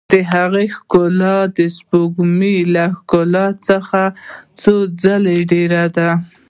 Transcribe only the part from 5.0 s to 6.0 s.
ځلې ډېره